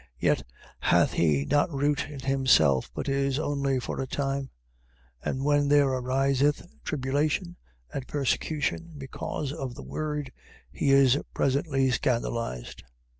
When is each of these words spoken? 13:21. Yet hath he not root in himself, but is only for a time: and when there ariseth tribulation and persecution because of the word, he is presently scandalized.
13:21. 0.01 0.07
Yet 0.21 0.43
hath 0.79 1.13
he 1.13 1.45
not 1.45 1.69
root 1.71 2.07
in 2.09 2.21
himself, 2.21 2.89
but 2.95 3.07
is 3.07 3.37
only 3.37 3.79
for 3.79 4.01
a 4.01 4.07
time: 4.07 4.49
and 5.23 5.45
when 5.45 5.67
there 5.67 5.89
ariseth 5.93 6.65
tribulation 6.83 7.55
and 7.93 8.07
persecution 8.07 8.93
because 8.97 9.53
of 9.53 9.75
the 9.75 9.83
word, 9.83 10.31
he 10.71 10.89
is 10.89 11.19
presently 11.35 11.91
scandalized. 11.91 12.81